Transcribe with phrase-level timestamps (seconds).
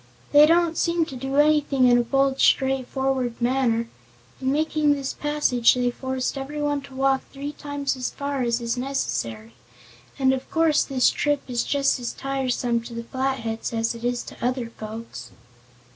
[0.31, 3.87] "They don't seem to do anything in a bold straightforward manner.
[4.41, 8.75] In making this passage they forced everyone to walk three times as far as is
[8.77, 9.53] necessary.
[10.17, 14.23] And of course this trip is just as tiresome to the Flatheads as it is
[14.23, 15.29] to other folks."